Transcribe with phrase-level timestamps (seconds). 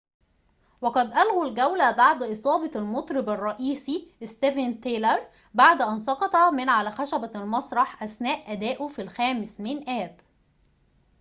[0.81, 7.31] وقد الغوا الجولة بعد إصابة المطرب الرئيسي ستيفن تايلر بعد أن سقط من على خشبة
[7.35, 10.19] المسرح أثناء أدائه في الخامس من آب